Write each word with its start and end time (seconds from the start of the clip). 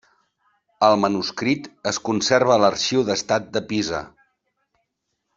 El 0.87 0.95
manuscrit 1.01 1.67
es 1.91 1.99
conserva 2.09 2.53
a 2.55 2.63
l’Arxiu 2.63 3.03
d’Estat 3.09 3.49
de 3.59 3.63
Pisa. 3.73 4.01